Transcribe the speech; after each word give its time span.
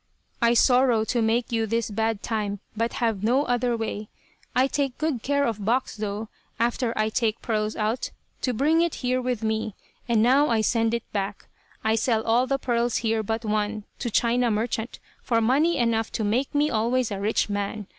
I 0.41 0.55
sorrow 0.55 1.03
to 1.05 1.21
make 1.21 1.51
you 1.51 1.67
this 1.67 1.91
bad 1.91 2.23
time, 2.23 2.59
but 2.75 2.93
have 2.93 3.23
no 3.23 3.43
other 3.45 3.77
way. 3.77 4.09
I 4.55 4.65
take 4.65 4.97
good 4.97 5.21
care 5.21 5.45
of 5.45 5.63
box, 5.63 5.95
though, 5.95 6.27
after 6.59 6.91
I 6.97 7.09
take 7.09 7.43
pearls 7.43 7.75
out, 7.75 8.09
to 8.41 8.51
bring 8.51 8.81
it 8.81 8.95
here 9.05 9.21
with 9.21 9.43
me, 9.43 9.75
and 10.09 10.23
now 10.23 10.49
I 10.49 10.61
send 10.61 10.95
it 10.95 11.03
back. 11.13 11.45
I 11.83 11.93
sell 11.93 12.23
all 12.23 12.47
the 12.47 12.57
pearls 12.57 12.97
here 13.05 13.21
but 13.21 13.45
one, 13.45 13.83
to 13.99 14.09
China 14.09 14.49
merchant, 14.49 14.97
for 15.21 15.39
money 15.39 15.77
enough 15.77 16.11
to 16.13 16.23
make 16.23 16.55
me 16.55 16.67
always 16.71 17.11
a 17.11 17.19
rich 17.19 17.47
man. 17.47 17.85